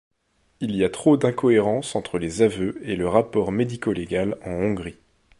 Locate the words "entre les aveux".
1.95-2.79